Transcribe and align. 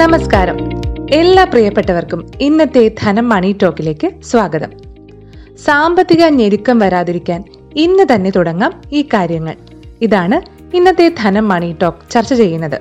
നമസ്കാരം. 0.00 0.56
എല്ലാ 1.10 1.44
പ്രിയപ്പെട്ടവർക്കും 1.44 2.30
ഇന്നത്തെ 2.40 2.90
ധനം 3.00 3.28
മണി 3.28 3.56
ടോക്കിലേക്ക് 3.62 4.22
സ്വാഗതം. 4.22 4.70
സാമ്പത്തിക 5.64 6.24
ഞെരുക്കം 6.24 6.78
വരാതിരിക്കാൻ 6.78 7.44
ഇന്ന് 7.76 8.14
തന്നെ 8.14 8.30
തുടങ്ങാം 8.30 8.82
ഈ 8.92 9.02
കാര്യങ്ങൾ. 9.02 9.54
ഇതാണ് 10.00 10.40
ഇന്നത്തെ 10.76 11.12
ധനം 11.18 11.48
മണി 11.48 11.76
ടോക്ക് 11.82 12.10
ചർച്ച 12.10 12.34
ചെയ്യുന്നത്. 12.34 12.80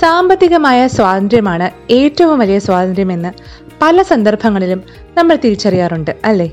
സാമ്പത്തികമായ 0.00 0.86
സ്വാതന്ത്ര്യമാണ് 0.86 1.92
ഏറ്റവും 1.92 2.38
വലിയ 2.38 2.58
സ്വാതന്ത്ര്യമെന്ന് 2.58 3.32
പല 3.82 4.02
സന്ദർഭങ്ങളിലും 4.02 4.82
നമ്മൾ 5.16 5.36
തിരിച്ചറിയാറുണ്ട് 5.36 6.16
അല്ലേ? 6.24 6.50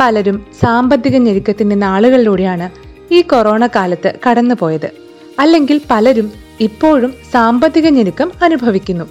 പലരും 0.00 0.46
സാമ്പത്തിക 0.60 1.16
ഞെരുക്കത്തിന്റെ 1.16 1.76
നാളുകളിലൂടെയാണ് 1.76 2.70
ഈ 3.14 3.22
കൊറോണ 3.22 3.66
കാലത്ത് 3.66 4.12
കടന്നുപോയത്. 4.30 4.90
അല്ലെങ്കിൽ 5.38 5.80
പലരും 5.90 6.32
ഇപ്പോഴും 6.60 7.14
സാമ്പത്തിക 7.32 7.88
ഞെരുക്കം 7.88 8.32
അനുഭവിക്കുന്നു. 8.42 9.04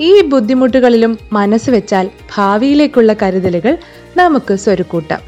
ഈ 0.00 0.20
ബുദ്ധിമുട്ടുകളിലും 0.20 1.18
മനസ്സ് 1.32 1.70
വെച്ചാൽ 1.70 2.10
ഭാവിയിലേക്കുള്ള 2.36 3.16
കരുതലുകൾ 3.22 3.78
നമുക്ക് 4.16 4.54
സ്വരുക്കൂട്ടാം. 4.54 5.20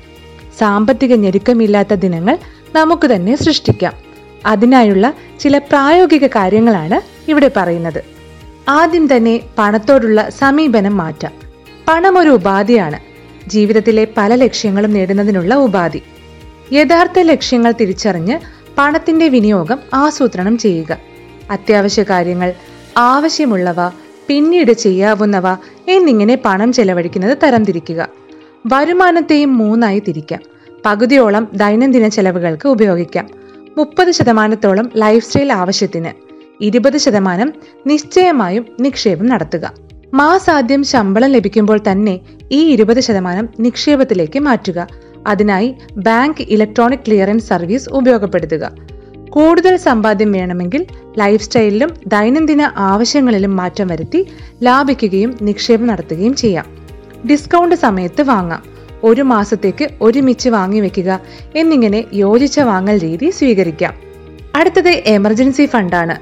സാമ്പത്തിക 0.59 1.15
ഞെരുക്കമില്ലാത്ത 1.15 1.95
ദിനങ്ങൾ 1.95 2.39
നമുക്ക് 2.75 3.07
തന്നെ 3.07 3.37
സൃഷ്ടിക്കാം. 3.37 3.93
അതിനായുള്ള 4.47 5.15
ചില 5.41 5.59
പ്രായോഗിക 5.59 6.27
കാര്യങ്ങളാണ് 6.27 7.31
ഇവിടെ 7.31 7.51
പറയുന്നത്. 7.57 8.05
ആദ്യം 8.69 9.17
തന്നെ 9.17 9.41
പണത്തോടുള്ള 9.59 10.29
സമീപനം 10.39 10.97
മാറ്റാം. 10.97 11.33
പണം 11.89 12.19
ഒരു 12.19 12.29
ഉപാധിയാണ്. 12.29 12.99
ജീവിതത്തിലെ 13.49 14.07
പല 14.17 14.35
ലക്ഷ്യങ്ങളും 14.35 14.93
നേടുന്നതിനുള്ള 14.93 15.55
ഉപാധി. 15.55 16.03
യഥാർത്ഥ 16.73 17.19
ലക്ഷ്യങ്ങൾ 17.19 17.73
തിരിച്ചറിഞ്ഞ് 17.73 18.39
പണത്തിന്റെ 18.79 19.29
വിനിയോഗം 19.29 19.79
ആസൂത്രണം 19.95 20.59
ചെയ്യുക. 20.59 20.99
അത്യാവശ്യ 21.51 22.03
കാര്യങ്ങൾ 22.03 22.55
ആവശ്യമുള്ളവ 22.97 23.91
പിന്നീട് 24.29 24.73
ചെയ്യാവുന്നവ 24.73 25.43
എന്നിങ്ങനെ 25.89 26.39
പണം 26.45 26.73
ചെലവഴിക്കുന്നത് 26.73 27.39
തരംതിരിക്കുക. 27.43 28.09
വരുമാനത്തെയും 28.67 29.59
മൂന്നായി 29.59 29.99
തിരിക്കാം. 29.99 30.41
പകുതിയോളം 30.87 31.49
ദൈനംദിന 31.55 32.09
ചെലവുകൾക്ക് 32.09 32.69
ഉപയോഗിക്കാം. 32.69 33.29
മുപ്പത് 33.79 34.11
ശതമാനത്തോളം 34.11 34.91
ലൈഫ് 34.97 35.27
സ്റ്റൈൽ 35.27 35.53
ആവശ്യത്തിന് 35.53 36.29
ഇരുപത് 36.61 36.99
ശതമാനം 36.99 37.53
നിശ്ചയമായും 37.87 38.67
നിക്ഷേപം 38.81 39.27
നടത്തുക. 39.27 39.73
മാസാദ്യം 40.15 40.85
ശമ്പളം 40.85 41.31
ലഭിക്കുമ്പോൾ 41.31 41.81
തന്നെ 41.91 42.21
ഈ 42.53 42.73
ഇരുപത് 42.73 43.01
ശതമാനം 43.01 43.49
നിക്ഷേപത്തിലേക്ക് 43.61 44.39
മാറ്റുക. 44.39 44.87
അതിനായി 45.27 45.75
ബാങ്ക് 45.97 46.43
ഇലക്ട്രോണിക് 46.43 47.01
ക്ലിയറൻസ് 47.01 47.49
സർവീസ് 47.49 47.89
ഉപയോഗപ്പെടുത്തുക. 47.91 48.73
കൂടുതൽ 49.31 49.77
സമ്പാദ്യം 49.77 50.33
വേണമെങ്കിൽ 50.33 50.87
ലൈഫ് 51.19 51.43
സ്റ്റൈലിലും 51.43 51.95
ദൈനംദിന 52.07 52.63
ആവശ്യങ്ങളിലും 52.77 53.57
മാറ്റം 53.57 53.89
വരുത്തി 53.89 54.27
ലാഭിക്കുകയും 54.63 55.39
നിക്ഷേപം 55.43 55.87
നടത്തുകയും 55.87 56.35
ചെയ്യാം. 56.35 56.67
ഡിസ്കൗണ്ട് 57.31 57.75
സമയത്ത് 57.75 58.23
വാങ്ങാം. 58.23 58.63
ഒരു 59.05 59.23
മാസത്തേക്ക് 59.23 59.89
ഒരുമിച്ച് 60.01 60.49
വാങ്ങി 60.49 60.81
വെക്കുക 60.81 61.21
എന്നിങ്ങനെ 61.57 62.05
യോജിച്ച 62.15 62.61
വാങ്ങൽ 62.61 62.99
രീതി 62.99 63.31
സ്വീകരിക്കാം. 63.31 63.95
അടുത്തത് 64.55 64.89
എമർജൻസി 64.89 65.67
ഫണ്ടാണ്. 65.67 66.17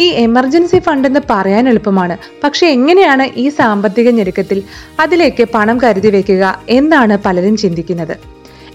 ഈ 0.00 0.08
എമർജൻസി 0.08 0.78
ഫണ്ട് 0.78 1.08
എന്ന് 1.08 1.20
പറയാൻ 1.30 1.68
എളുപ്പമാണ്. 1.68 2.18
പക്ഷെ 2.44 2.66
എങ്ങനെയാണ് 2.66 3.28
ഈ 3.36 3.48
സാമ്പത്തിക 3.48 4.10
ഞെരുക്കത്തിൽ 4.10 4.62
അതിലേക്ക് 5.00 5.48
പണം 5.54 5.78
കരുതി 5.82 6.10
വെക്കുക 6.10 6.62
എന്നാണ് 6.68 7.18
പലരും 7.24 7.56
ചിന്തിക്കുന്നത്. 7.56 8.16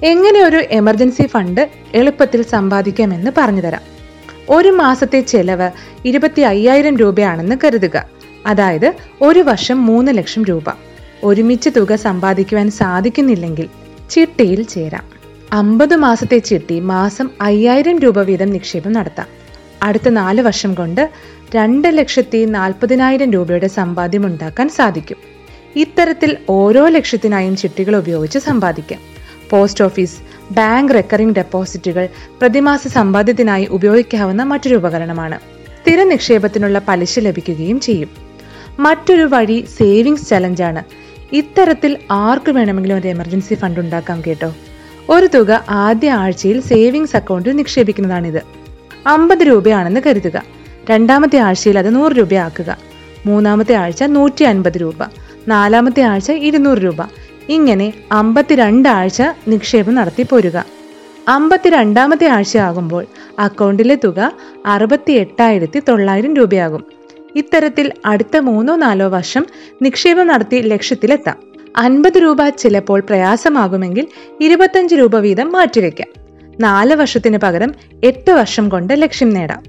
എങ്ങനെ 0.04 0.40
ഒരു 0.42 0.64
എമർജൻസി 0.72 1.28
ഫണ്ട് 1.28 1.70
എളുപ്പത്തിൽ 1.94 2.42
സമ്പാദിക്കാമെന്ന് 2.42 3.32
പറഞ്ഞുതരാം. 3.38 3.97
ഒരു 4.50 4.70
മാസത്തെ 4.70 5.22
ചെലവ് 5.22 5.72
ഇരുപത്തി 6.06 6.42
അയ്യായിരം 6.42 6.98
രൂപയാണെന്ന് 6.98 7.56
കരുതുക. 7.64 8.06
അതായത് 8.46 8.94
ഒരു 9.22 9.40
വർഷം 9.40 9.86
മൂന്ന് 9.86 10.18
ലക്ഷം 10.18 10.46
രൂപ. 10.46 10.64
ഒരുമിച്ച് 11.24 11.70
തുക 11.78 11.96
സമ്പാദിക്കുവാൻ 11.96 12.72
സാധിക്കുന്നില്ലെങ്കിൽ 12.72 13.70
ചിട്ടിയിൽ 14.10 14.64
ചേരാം. 14.64 15.04
അമ്പത് 15.54 15.96
മാസത്തെ 15.96 16.38
ചിട്ടി 16.38 16.80
മാസം 16.80 17.30
അയ്യായിരം 17.42 18.00
രൂപ 18.00 18.22
വീതം 18.22 18.50
നിക്ഷേപം 18.50 18.94
നടത്താം. 18.94 19.26
അടുത്ത 19.84 20.10
നാല് 20.10 20.42
വർഷം 20.42 20.74
കൊണ്ട് 20.74 21.10
രണ്ട് 21.56 21.98
ലക്ഷത്തി 21.98 22.46
നാൽപ്പതിനായിരം 22.46 23.32
രൂപയുടെ 23.32 23.68
സമ്പാദ്യം 23.68 24.26
ഉണ്ടാക്കാൻ 24.26 24.70
സാധിക്കും. 24.70 25.18
ഇത്തരത്തിൽ 25.76 26.38
ഓരോ 26.50 26.88
ലക്ഷ്യത്തിനായും 26.88 27.56
ചിട്ടികൾ 27.56 27.96
ഉപയോഗിച്ച് 27.96 28.40
സമ്പാദിക്കാം. 28.40 29.00
പോസ്റ്റ് 29.50 29.84
ഓഫീസ് 29.84 30.27
ബാങ്ക് 30.52 30.94
റെക്കറിംഗ് 30.94 31.36
ഡെപ്പോസിറ്റുകൾ 31.36 32.08
പ്രതിമാസ 32.40 32.88
സമ്പാദ്യത്തിനായി 32.88 33.66
ഉപയോഗിക്കാവുന്ന 33.66 34.44
മറ്റൊരു 34.44 34.76
ഉപകരണമാണ്. 34.76 35.40
സ്ഥിര 35.82 36.04
നിക്ഷേപത്തിനുള്ള 36.04 36.82
പലിശ 36.88 37.20
ലഭിക്കുകയും 37.20 37.80
ചെയ്യും. 37.80 38.10
മറ്റൊരു 38.80 39.22
വഴി 39.22 39.66
സേവിങ്സ് 39.78 40.30
ചലഞ്ചാണ്. 40.30 40.84
ഇത്തരത്തിൽ 41.36 41.98
ആർക്ക് 42.12 42.52
വേണമെങ്കിലും 42.52 42.98
ഒരു 42.98 43.08
എമർജൻസി 43.08 43.54
ഫണ്ട് 43.54 43.80
ഉണ്ടാക്കാം 43.80 44.24
കേട്ടോ. 44.28 44.56
ഒരു 45.10 45.28
തുക 45.28 45.66
ആദ്യ 45.70 46.12
ആഴ്ചയിൽ 46.12 46.62
സേവിങ്സ് 46.62 47.16
അക്കൗണ്ടിൽ 47.16 47.56
നിക്ഷേപിക്കുന്നതാണിത്. 47.56 48.42
അമ്പത് 49.08 49.48
രൂപയാണെന്ന് 49.48 50.00
കരുതുക. 50.06 50.44
രണ്ടാമത്തെ 50.90 51.38
ആഴ്ചയിൽ 51.38 51.80
അത് 51.80 51.96
നൂറ് 51.96 52.12
രൂപയാക്കുക. 52.12 52.78
മൂന്നാമത്തെ 53.26 53.76
ആഴ്ച 53.76 54.04
നൂറ്റി 54.04 54.44
അൻപത് 54.44 54.82
രൂപ. 54.82 55.04
നാലാമത്തെ 55.48 56.02
ആഴ്ച 56.02 56.32
ഇരുന്നൂറ് 56.32 56.78
രൂപ. 56.78 57.27
ഇങ്ങനെ 57.50 57.94
അമ്പത്തിരണ്ട് 58.12 58.90
ആഴ്ച 58.90 59.24
നിക്ഷേപം 59.48 59.96
നടത്തി 59.96 60.24
പോരുക. 60.24 60.66
അമ്പത്തിരണ്ടാമത്തെ 61.28 62.28
ആഴ്ച 62.28 62.58
ആകുമ്പോൾ 62.58 63.06
അക്കൗണ്ടിലെ 63.40 63.98
തുക 64.04 64.32
അറുപത്തി 64.66 65.12
എട്ടായിരത്തി 65.12 65.82
തൊള്ളായിരം 65.90 66.36
രൂപയാകും. 66.36 66.86
ഇത്തരത്തിൽ 67.36 67.92
അടുത്ത 68.06 68.38
മൂന്നോ 68.38 68.76
നാലോ 68.76 69.08
വർഷം 69.08 69.46
നിക്ഷേപം 69.82 70.28
നടത്തി 70.28 70.56
ലക്ഷ്യത്തിലെത്താം. 70.56 71.36
അൻപത് 71.78 72.18
രൂപ 72.18 72.50
ചിലപ്പോൾ 72.50 73.00
പ്രയാസമാകുമെങ്കിൽ 73.00 74.08
ഇരുപത്തഞ്ച് 74.42 74.96
രൂപ 74.96 75.18
വീതം 75.18 75.52
മാറ്റിവെക്കാം. 75.52 76.08
നാല് 76.60 76.94
വർഷത്തിന് 76.94 77.38
പകരം 77.38 77.76
എട്ട് 78.04 78.32
വർഷം 78.32 78.70
കൊണ്ട് 78.70 79.02
ലക്ഷ്യം 79.02 79.30
നേടാം. 79.30 79.64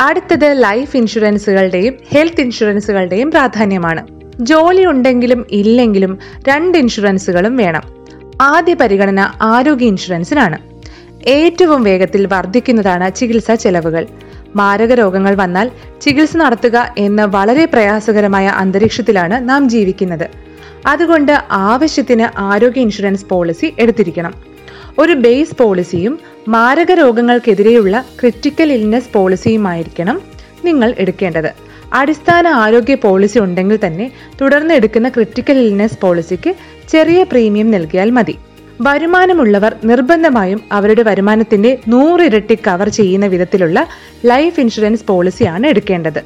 അടുത്തത് 0.00 0.62
ലൈഫ് 0.62 0.96
ഇൻഷുറൻസുകളുടെയും 0.96 1.94
ഹെൽത്ത് 2.14 2.40
ഇൻഷുറൻസുകളുടെയും 2.40 3.30
പ്രാധാന്യമാണ്. 3.30 4.15
ജോലി 4.40 4.86
ഉണ്ടെങ്കിലും 4.86 5.46
ഇല്ലെങ്കിലും 5.50 6.18
രണ്ട് 6.48 6.78
ഇൻഷുറൻസുകളും 6.78 7.56
വേണം. 7.56 7.82
ആദ്യ 8.40 8.74
പരിഗണന 8.74 9.32
ആരോഗ്യ 9.42 9.86
ഇൻഷുറൻസിനാണ്. 9.86 10.58
ഏറ്റവും 11.26 11.82
വേഗത്തിൽ 11.82 12.26
വർദ്ധിക്കുന്നതാണ് 12.26 13.14
ചികിത്സാ 13.14 13.54
ചെലവുകൾ. 13.54 14.06
മാരക 14.56 14.94
രോഗങ്ങൾ 14.94 15.34
വന്നാൽ 15.34 15.70
ചികിത്സ 16.00 16.36
നടത്തുക 16.36 16.94
എന്ന 16.98 17.24
വളരെ 17.24 17.64
പ്രയാസകരമായ 17.64 18.46
അന്തരീക്ഷത്തിലാണ് 18.46 19.48
നാം 19.48 19.68
ജീവിക്കുന്നത്. 19.68 20.28
അതുകൊണ്ട് 20.86 21.32
ആവശ്യത്തിന് 21.50 22.38
ആരോഗ്യ 22.38 22.80
ഇൻഷുറൻസ് 22.80 23.26
പോളിസി 23.26 23.74
എടുത്തിരിക്കണം. 23.78 24.34
ഒരു 24.98 25.12
ബേസ് 25.12 25.56
പോളിസിയും 25.56 26.18
മാരക 26.48 26.92
രോഗങ്ങൾക്കെതിരെയുള്ള 26.92 28.04
ക്രിറ്റിക്കൽ 28.20 28.72
ഇൽനെസ് 28.72 29.12
പോളിസിയുമായിരിക്കണം 29.14 30.20
നിങ്ങൾ 30.64 30.94
എടുക്കേണ്ടത്. 30.98 31.65
അടിസ്ഥാന 31.92 32.48
ആരോഗ്യ 32.48 32.94
പോളിസി 32.94 33.38
ഉണ്ടെങ്കിൽ 33.38 33.78
തന്നെ 33.86 34.12
തുടർന്ന് 34.40 34.74
എടുക്കുന്ന 34.74 35.08
ക്രിറ്റിക്കൽ 35.08 35.58
ഇൽനെസ് 35.58 35.98
പോളിസിക്ക് 35.98 36.54
ചെറിയ 36.88 37.22
പ്രീമിയം 37.22 37.70
നൽകിയാൽ 37.70 38.10
മതി. 38.10 38.36
വരുമാനമുള്ളവർ 38.80 39.76
നിർബന്ധമായും 39.84 40.60
അവരുടെ 40.72 41.02
വരുമാനത്തിന്റെ 41.02 41.78
നൂറിരട്ടി 41.88 42.54
കവർ 42.54 42.88
ചെയ്യുന്ന 42.88 43.26
വിധത്തിലുള്ള 43.26 43.86
ലൈഫ് 44.26 44.60
ഇൻഷുറൻസ് 44.60 45.04
പോളിസിയാണ് 45.04 45.66
എടുക്കേണ്ടത്. 45.66 46.22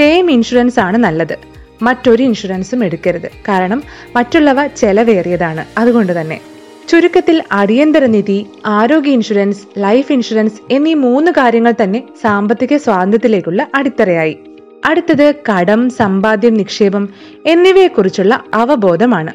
ടേം 0.00 0.30
ഇൻഷുറൻസ് 0.30 0.80
ആണ് 0.80 0.98
നല്ലത്. 0.98 1.38
മറ്റൊരു 1.82 2.22
ഇൻഷുറൻസും 2.22 2.84
എടുക്കരുത്. 2.84 3.28
കാരണം 3.48 3.82
മറ്റുള്ളവ 4.16 4.66
ചെലവേറിയതാണ്. 4.66 5.64
അതുകൊണ്ട് 5.78 6.20
തന്നെ 6.20 6.40
ചുരുക്കത്തിൽ 6.88 7.42
അടിയന്തര 7.52 8.06
നിധി 8.06 8.46
ആരോഗ്യ 8.66 9.10
ഇൻഷുറൻസ് 9.10 9.62
ലൈഫ് 9.78 10.12
ഇൻഷുറൻസ് 10.12 10.72
എന്നീ 10.72 10.94
മൂന്ന് 10.94 11.30
കാര്യങ്ങൾ 11.30 11.74
തന്നെ 11.82 12.02
സാമ്പത്തിക 12.22 12.76
സ്വാതന്ത്ര്യത്തിലേക്കുള്ള 12.76 13.66
അടിത്തറയായി. 13.74 14.38
അടുത്തത് 14.84 15.34
കടം 15.52 15.90
സമ്പാദ്യം 15.90 16.54
നിക്ഷേപം 16.54 17.08
എന്നിവയെക്കുറിച്ചുള്ള 17.46 18.44
അവബോധമാണ്. 18.54 19.32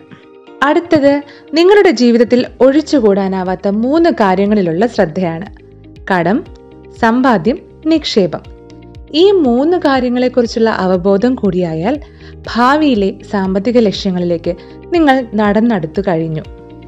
അടുത്തത് 0.64 1.22
നിങ്ങളുടെ 1.54 1.92
ജീവിതത്തിൽ 1.92 2.46
ഒഴിച്ചുകൂടാനാവാത്ത 2.62 3.68
മൂന്ന് 3.68 4.10
കാര്യങ്ങളിലുള്ള 4.10 4.88
ശ്രദ്ധയാണ്. 4.88 5.46
കടം 6.14 6.44
സമ്പാദ്യം 7.00 7.58
നിക്ഷേപം. 7.86 8.40
ഈ 9.12 9.32
മൂന്ന് 9.32 9.78
കാര്യങ്ങളെക്കുറിച്ചുള്ള 9.78 10.70
അവബോധം 10.70 11.36
കൂടിയായാൽ 11.36 12.02
ഭാവിയിലെ 12.56 13.16
സാമ്പത്തിക 13.32 13.78
ലക്ഷ്യങ്ങളിലേക്ക് 13.78 14.56
നിങ്ങൾ 14.94 15.28
നടന്നെടുത്തു 15.36 16.02
കഴിഞ്ഞു. 16.02 16.42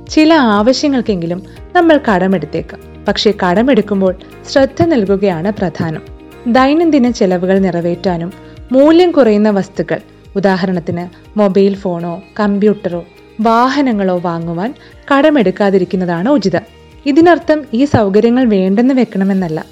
ചില 0.10 0.34
ആവശ്യങ്ങൾക്കെങ്കിലും 0.34 1.44
നമ്മൾ 1.76 2.00
കടമെടുത്തേക്കാം. 2.12 3.06
പക്ഷേ 3.08 3.34
കടമെടുക്കുമ്പോൾ 3.44 4.16
ശ്രദ്ധ 4.50 4.86
നൽകുകയാണ് 4.86 5.52
പ്രധാനം. 5.52 6.02
ദൈനംദിന 6.48 7.12
ചെലവുകൾ 7.12 7.60
നിറവേറ്റാനും 7.60 8.45
മൂല്യം 8.72 9.12
കുറയുന്ന 9.12 9.50
വസ്തുക്കൾ. 9.50 10.00
ഉദാഹരണത്തിന് 10.36 11.40
മൊബൈൽ 11.40 11.76
ഫോണോ 11.76 12.24
കമ്പ്യൂട്ടറോ 12.40 13.06
വാഹനങ്ങളോ 13.42 14.20
വാങ്ങുവാൻ 14.20 14.74
കടമെടുക്കാതിരിക്കുന്നതാണ് 15.14 16.30
ഉചിതം. 16.30 16.62
ഇതിനർത്ഥം 17.06 17.66
ഈ 17.74 17.86
സൗകര്യങ്ങൾ 17.86 18.46
വേണ്ടെന്ന് 18.46 18.94
വെക്കണമെന്നല്ല. 18.94 19.66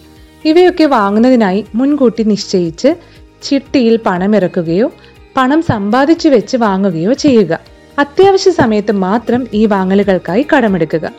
ഇവയൊക്കെ 0.45 0.83
വാങ്ങുന്നതിനായി 0.83 1.65
മുൻകൂട്ടി 1.75 2.23
നിശ്ചയിച്ച് 2.23 2.95
ചിട്ടിയിൽ 3.43 3.99
പണമിറക്കുകയോ 4.05 4.91
പണം 5.37 5.61
സമ്പാദിച്ചു 5.61 6.29
വെച്ച് 6.29 6.57
വാങ്ങുകയോ 6.57 7.13
ചെയ്യുക. 7.13 7.59
അത്യാവശ്യ 7.99 8.51
സമയത്ത് 8.51 8.91
മാത്രം 8.91 9.47
ഈ 9.53 9.65
വാങ്ങലുകൾക്കായി 9.65 10.45
കടമെടുക്കുക. 10.55 11.11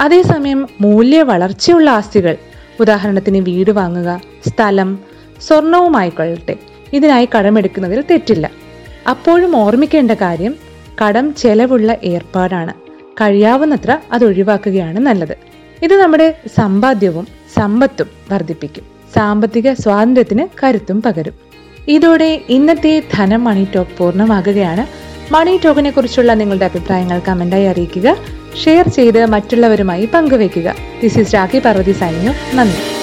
അതേസമയം 0.00 0.68
മൂല്യ 0.80 1.22
വളർച്ചയുള്ള 1.22 1.90
ആസ്തികൾ 1.90 2.36
ഉദാഹരണത്തിന് 2.80 3.38
വീട് 3.38 3.70
വാങ്ങുക 3.70 4.20
സ്ഥലം 4.48 4.98
സ്വർണവുമായിക്കൊള്ളട്ടെ. 5.40 6.56
ഇതിനായി 6.92 7.28
കടമെടുക്കുന്നതിൽ 7.38 8.04
തെറ്റില്ല. 8.10 8.50
അപ്പോഴും 9.10 9.56
ഓർമ്മിക്കേണ്ട 9.56 10.10
കാര്യം 10.10 10.54
കടം 11.06 11.34
ചെലവുള്ള 11.34 11.96
ഏർപ്പാടാണ്. 12.04 12.74
കഴിയാവുന്നത്ര 13.20 13.98
അത് 14.12 14.24
ഒഴിവാക്കുകയാണ് 14.24 15.00
നല്ലത്. 15.00 15.36
ഇത് 15.82 15.96
നമ്മുടെ 16.00 16.34
സമ്പാദ്യവും 16.56 17.26
സമ്പത്തും 17.56 18.06
വർദ്ധിപ്പിക്കും. 18.30 18.84
സാമ്പത്തിക 19.14 19.72
സ്വാതന്ത്ര്യത്തിന് 19.72 20.46
കരുത്തും 20.62 21.02
പകരും. 21.02 21.34
ഇതോടെ 21.88 22.40
ഇന്നത്തെ 22.48 23.02
ധനം 23.14 23.44
മണി 23.44 23.68
ടോക്ക് 23.74 23.98
പൂർണമാകുകയാണ്. 23.98 24.86
മണി 25.32 25.60
ടോക്കിനെ 25.64 25.90
കുറിച്ചുള്ള 25.90 26.34
നിങ്ങളുടെ 26.34 26.64
അഭിപ്രായങ്ങൾ 26.64 27.20
കമന്റായി 27.28 27.64
അറിയിക്കുക. 27.64 28.16
ഷെയർ 28.64 28.88
ചെയ്ത് 28.88 29.26
മറ്റുള്ളവരുമായി 29.26 30.08
പങ്കുവയ്ക്കുക. 30.14 30.74
ദിസ് 31.02 31.18
ഇസ് 31.18 31.34
രാഖി 31.34 31.58
പർവതി 31.58 31.92
സൈന്യം 31.92 32.32
നന്ദി. 32.54 32.95